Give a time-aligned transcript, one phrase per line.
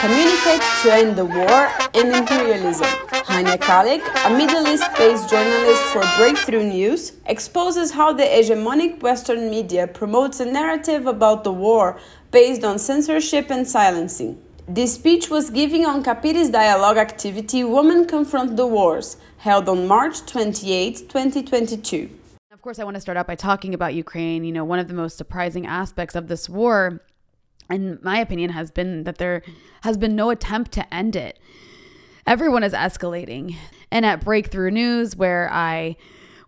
[0.00, 2.86] Communicate to end the war and imperialism.
[3.28, 9.50] Rania Khalek, a Middle East based journalist for Breakthrough News, exposes how the hegemonic Western
[9.50, 12.00] media promotes a narrative about the war
[12.30, 14.42] based on censorship and silencing.
[14.66, 20.24] This speech was given on Capit's dialogue activity Women Confront the Wars, held on March
[20.24, 22.08] 28, 2022.
[22.50, 24.44] Of course, I want to start out by talking about Ukraine.
[24.44, 27.02] You know, one of the most surprising aspects of this war
[27.70, 29.42] in my opinion, has been that there
[29.82, 31.38] has been no attempt to end it.
[32.26, 33.56] Everyone is escalating.
[33.90, 35.96] And at Breakthrough News, where I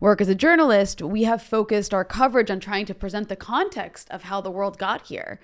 [0.00, 4.08] work as a journalist, we have focused our coverage on trying to present the context
[4.10, 5.40] of how the world got here,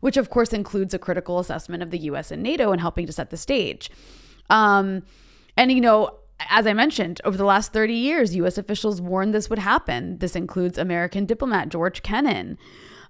[0.00, 3.12] which of course includes a critical assessment of the US and NATO and helping to
[3.12, 3.90] set the stage.
[4.50, 5.02] Um,
[5.56, 9.50] and, you know, as I mentioned, over the last 30 years, US officials warned this
[9.50, 10.18] would happen.
[10.18, 12.58] This includes American diplomat George Kennan.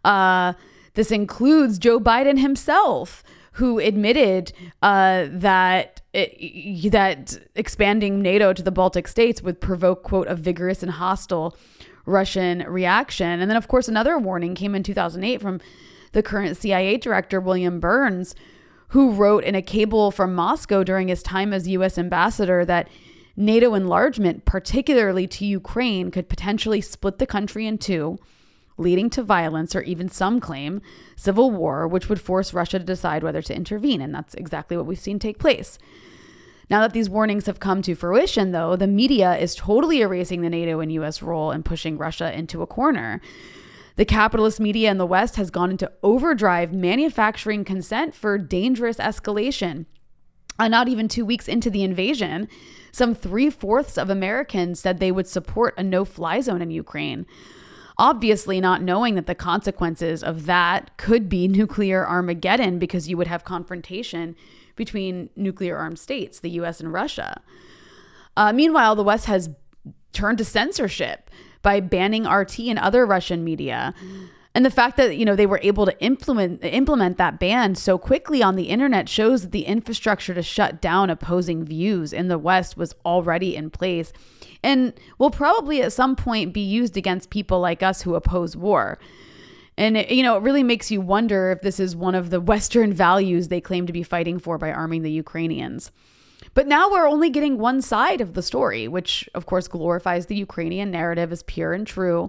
[0.04, 0.54] Uh,
[0.98, 8.72] this includes Joe Biden himself, who admitted uh, that it, that expanding NATO to the
[8.72, 11.56] Baltic states would provoke quote a vigorous and hostile
[12.04, 13.40] Russian reaction.
[13.40, 15.60] And then, of course, another warning came in 2008 from
[16.10, 18.34] the current CIA director William Burns,
[18.88, 21.96] who wrote in a cable from Moscow during his time as U.S.
[21.96, 22.88] ambassador that
[23.36, 28.18] NATO enlargement, particularly to Ukraine, could potentially split the country in two
[28.78, 30.80] leading to violence or even some claim
[31.16, 34.00] civil war, which would force Russia to decide whether to intervene.
[34.00, 35.78] And that's exactly what we've seen take place.
[36.70, 40.50] Now that these warnings have come to fruition, though, the media is totally erasing the
[40.50, 43.20] NATO and US role and pushing Russia into a corner.
[43.96, 49.86] The capitalist media in the West has gone into overdrive, manufacturing consent for dangerous escalation.
[50.58, 52.48] And not even two weeks into the invasion,
[52.92, 57.26] some three fourths of Americans said they would support a no fly zone in Ukraine
[57.98, 63.26] obviously not knowing that the consequences of that could be nuclear Armageddon because you would
[63.26, 64.36] have confrontation
[64.76, 67.42] between nuclear armed states, the US and Russia.
[68.36, 69.50] Uh, meanwhile, the West has
[70.12, 71.30] turned to censorship
[71.62, 73.92] by banning RT and other Russian media.
[74.58, 77.96] And the fact that you know they were able to implement implement that ban so
[77.96, 82.40] quickly on the internet shows that the infrastructure to shut down opposing views in the
[82.40, 84.12] West was already in place
[84.64, 88.98] and will probably at some point be used against people like us who oppose war.
[89.76, 92.40] And it, you know, it really makes you wonder if this is one of the
[92.40, 95.92] Western values they claim to be fighting for by arming the Ukrainians.
[96.54, 100.34] But now we're only getting one side of the story, which of course glorifies the
[100.34, 102.28] Ukrainian narrative as pure and true,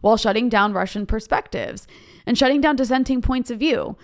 [0.00, 1.86] while shutting down Russian perspectives
[2.26, 3.96] and shutting down dissenting points of view.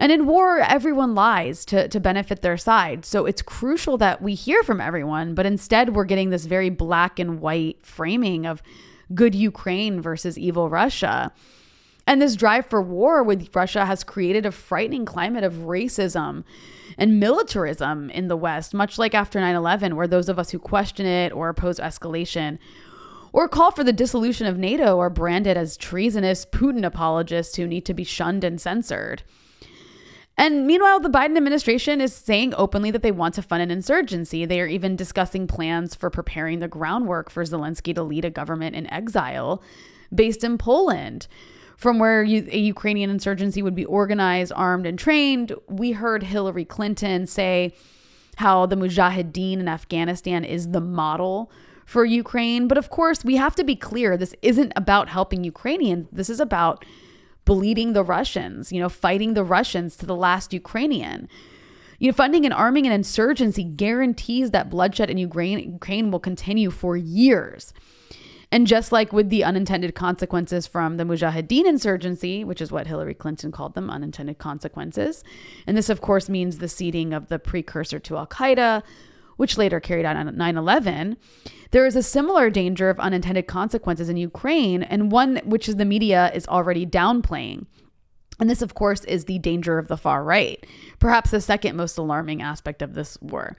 [0.00, 3.04] And in war, everyone lies to, to benefit their side.
[3.04, 7.18] So it's crucial that we hear from everyone, but instead we're getting this very black
[7.18, 8.62] and white framing of
[9.14, 11.32] good Ukraine versus evil Russia.
[12.06, 16.44] And this drive for war with Russia has created a frightening climate of racism
[16.96, 20.58] and militarism in the West, much like after 9 11, where those of us who
[20.58, 22.58] question it or oppose escalation
[23.32, 27.84] or call for the dissolution of NATO are branded as treasonous Putin apologists who need
[27.86, 29.22] to be shunned and censored.
[30.36, 34.46] And meanwhile, the Biden administration is saying openly that they want to fund an insurgency.
[34.46, 38.74] They are even discussing plans for preparing the groundwork for Zelensky to lead a government
[38.74, 39.62] in exile
[40.14, 41.26] based in Poland.
[41.76, 47.26] From where a Ukrainian insurgency would be organized, armed, and trained, we heard Hillary Clinton
[47.26, 47.74] say
[48.36, 51.50] how the Mujahideen in Afghanistan is the model
[51.90, 52.68] for Ukraine.
[52.68, 56.06] But of course, we have to be clear this isn't about helping Ukrainians.
[56.12, 56.84] This is about
[57.44, 61.28] bleeding the Russians, you know, fighting the Russians to the last Ukrainian.
[61.98, 66.70] You know, funding and arming an insurgency guarantees that bloodshed in Ukraine, Ukraine will continue
[66.70, 67.74] for years.
[68.52, 73.14] And just like with the unintended consequences from the Mujahideen insurgency, which is what Hillary
[73.14, 75.24] Clinton called them unintended consequences,
[75.66, 78.82] and this, of course, means the seeding of the precursor to Al Qaeda,
[79.40, 81.16] which later carried out on 9 11,
[81.70, 85.86] there is a similar danger of unintended consequences in Ukraine, and one which is the
[85.86, 87.64] media is already downplaying.
[88.38, 90.66] And this, of course, is the danger of the far right,
[90.98, 93.56] perhaps the second most alarming aspect of this war.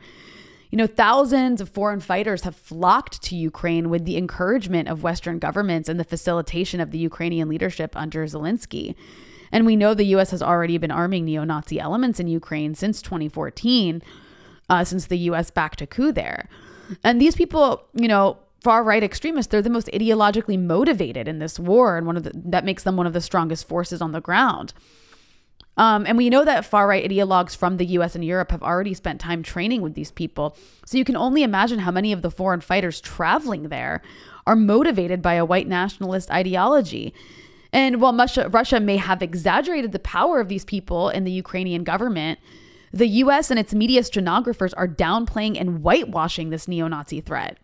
[0.69, 5.39] You know, thousands of foreign fighters have flocked to Ukraine with the encouragement of Western
[5.39, 8.93] governments and the facilitation of the Ukrainian leadership under Zelensky.
[9.51, 13.01] And we know the US has already been arming neo Nazi elements in Ukraine since
[13.01, 14.03] 2014,
[14.71, 16.47] uh, since the US backed a coup there.
[17.03, 21.59] And these people, you know, far right extremists, they're the most ideologically motivated in this
[21.59, 24.21] war, and one of the, that makes them one of the strongest forces on the
[24.21, 24.73] ground.
[25.77, 28.93] Um, and we know that far right ideologues from the US and Europe have already
[28.93, 30.55] spent time training with these people.
[30.85, 34.01] So you can only imagine how many of the foreign fighters traveling there
[34.47, 37.13] are motivated by a white nationalist ideology.
[37.73, 41.83] And while Russia, Russia may have exaggerated the power of these people in the Ukrainian
[41.83, 42.39] government,
[42.93, 47.57] The US and its media stenographers are downplaying and whitewashing this neo Nazi threat.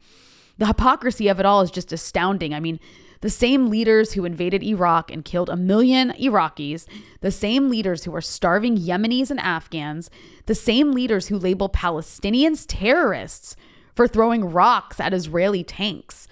[0.57, 2.53] The hypocrisy of it all is just astounding.
[2.53, 2.79] I mean,
[3.21, 6.85] the same leaders who invaded Iraq and killed a million Iraqis,
[7.21, 10.09] the same leaders who are starving Yemenis and Afghans,
[10.45, 13.55] the same leaders who label Palestinians terrorists
[13.95, 16.27] for throwing rocks at Israeli tanks.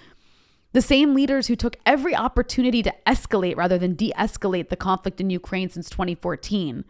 [0.72, 5.20] The same leaders who took every opportunity to escalate rather than de escalate the conflict
[5.20, 6.84] in Ukraine since 2014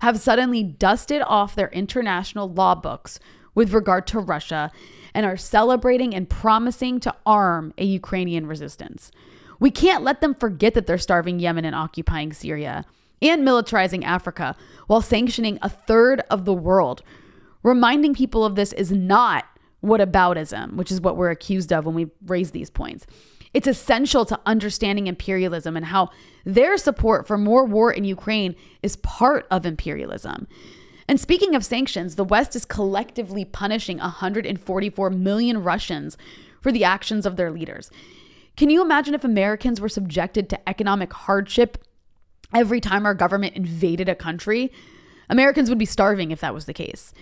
[0.00, 3.18] have suddenly dusted off their international law books
[3.54, 4.70] with regard to Russia
[5.14, 9.10] and are celebrating and promising to arm a Ukrainian resistance.
[9.58, 12.84] We can't let them forget that they're starving Yemen and occupying Syria
[13.22, 14.54] and militarizing Africa
[14.86, 17.02] while sanctioning a third of the world.
[17.62, 19.46] Reminding people of this is not
[19.82, 23.06] whataboutism, which is what we're accused of when we raise these points.
[23.56, 26.10] It's essential to understanding imperialism and how
[26.44, 30.46] their support for more war in Ukraine is part of imperialism.
[31.08, 36.18] And speaking of sanctions, the West is collectively punishing 144 million Russians
[36.60, 37.90] for the actions of their leaders.
[38.58, 41.78] Can you imagine if Americans were subjected to economic hardship
[42.54, 44.70] every time our government invaded a country?
[45.30, 47.14] Americans would be starving if that was the case.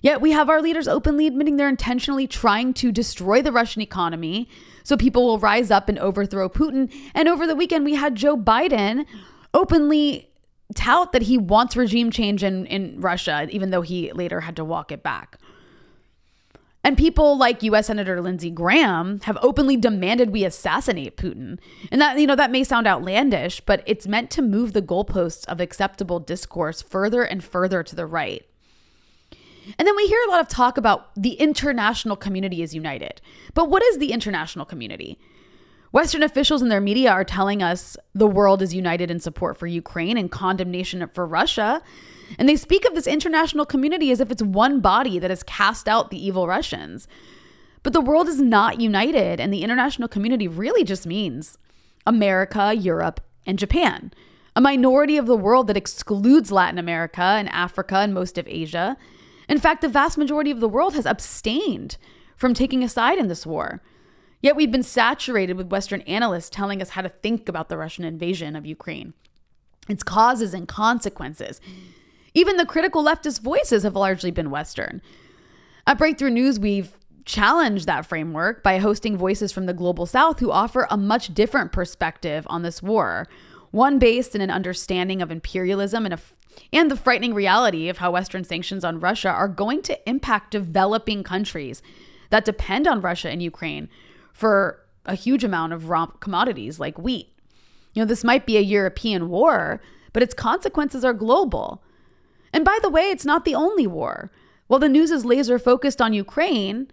[0.00, 4.48] Yet we have our leaders openly admitting they're intentionally trying to destroy the Russian economy
[4.82, 6.92] so people will rise up and overthrow Putin.
[7.14, 9.04] And over the weekend, we had Joe Biden
[9.52, 10.30] openly
[10.74, 14.64] tout that he wants regime change in, in Russia, even though he later had to
[14.64, 15.38] walk it back.
[16.84, 21.58] And people like US Senator Lindsey Graham have openly demanded we assassinate Putin.
[21.90, 25.44] And that, you know, that may sound outlandish, but it's meant to move the goalposts
[25.46, 28.46] of acceptable discourse further and further to the right.
[29.78, 33.20] And then we hear a lot of talk about the international community is united.
[33.54, 35.18] But what is the international community?
[35.92, 39.66] Western officials and their media are telling us the world is united in support for
[39.66, 41.82] Ukraine and condemnation for Russia.
[42.38, 45.88] And they speak of this international community as if it's one body that has cast
[45.88, 47.08] out the evil Russians.
[47.82, 51.56] But the world is not united, and the international community really just means
[52.04, 54.12] America, Europe, and Japan.
[54.56, 58.96] A minority of the world that excludes Latin America and Africa and most of Asia.
[59.48, 61.96] In fact, the vast majority of the world has abstained
[62.36, 63.82] from taking a side in this war.
[64.42, 68.04] Yet we've been saturated with Western analysts telling us how to think about the Russian
[68.04, 69.14] invasion of Ukraine,
[69.88, 71.60] its causes and consequences.
[72.34, 75.00] Even the critical leftist voices have largely been Western.
[75.86, 80.50] At Breakthrough News, we've challenged that framework by hosting voices from the global south who
[80.50, 83.26] offer a much different perspective on this war,
[83.70, 86.18] one based in an understanding of imperialism and, a,
[86.72, 91.22] and the frightening reality of how Western sanctions on Russia are going to impact developing
[91.22, 91.82] countries
[92.30, 93.88] that depend on Russia and Ukraine
[94.32, 97.32] for a huge amount of raw commodities like wheat.
[97.94, 99.80] You know, this might be a European war,
[100.12, 101.82] but its consequences are global.
[102.52, 104.30] And by the way, it's not the only war.
[104.66, 106.88] While the news is laser focused on Ukraine,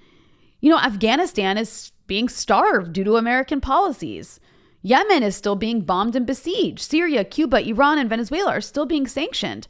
[0.61, 4.39] you know, Afghanistan is being starved due to American policies.
[4.85, 6.81] Yemen is still being bombed and besieged.
[6.81, 9.67] Syria, Cuba, Iran, and Venezuela are still being sanctioned.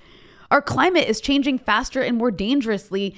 [0.49, 3.15] Our climate is changing faster and more dangerously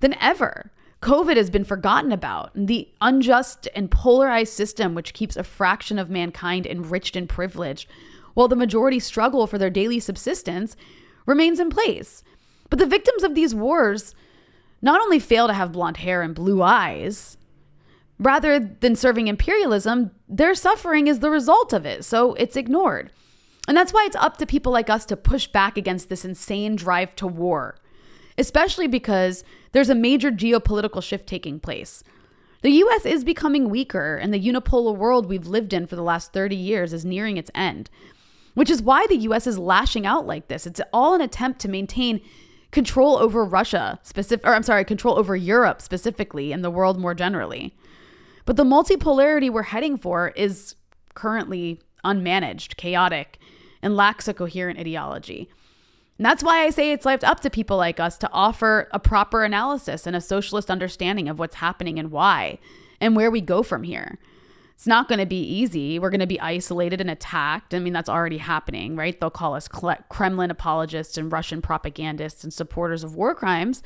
[0.00, 0.72] than ever.
[1.00, 2.50] COVID has been forgotten about.
[2.54, 7.88] The unjust and polarized system, which keeps a fraction of mankind enriched and privileged,
[8.34, 10.76] while the majority struggle for their daily subsistence,
[11.24, 12.24] remains in place.
[12.68, 14.14] But the victims of these wars
[14.82, 17.36] not only fail to have blonde hair and blue eyes,
[18.18, 23.12] rather than serving imperialism, their suffering is the result of it, so it's ignored.
[23.66, 26.76] And that's why it's up to people like us to push back against this insane
[26.76, 27.76] drive to war
[28.38, 32.02] especially because there's a major geopolitical shift taking place.
[32.62, 36.32] The US is becoming weaker, and the unipolar world we've lived in for the last
[36.32, 37.90] 30 years is nearing its end,
[38.54, 40.66] which is why the US is lashing out like this.
[40.66, 42.20] It's all an attempt to maintain
[42.70, 47.14] control over Russia, specific, or I'm sorry, control over Europe specifically, and the world more
[47.14, 47.74] generally.
[48.48, 50.74] But the multipolarity we're heading for is
[51.12, 53.38] currently unmanaged, chaotic,
[53.82, 55.50] and lacks a coherent ideology.
[56.16, 58.98] And that's why I say it's left up to people like us to offer a
[58.98, 62.58] proper analysis and a socialist understanding of what's happening and why
[63.02, 64.18] and where we go from here.
[64.74, 65.98] It's not going to be easy.
[65.98, 67.74] We're going to be isolated and attacked.
[67.74, 69.20] I mean, that's already happening, right?
[69.20, 73.82] They'll call us Kremlin apologists and Russian propagandists and supporters of war crimes.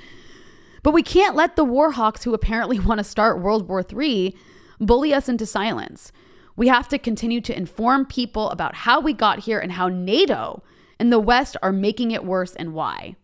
[0.83, 4.37] But we can't let the war hawks who apparently want to start World War III
[4.81, 6.13] bully us into silence.
[6.57, 10.63] We have to continue to inform people about how we got here and how NATO
[10.99, 13.17] and the West are making it worse and why.